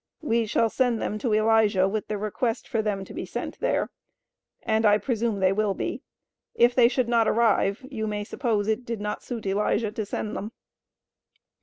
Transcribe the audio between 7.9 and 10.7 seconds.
may suppose it did not suit Elijah to send them.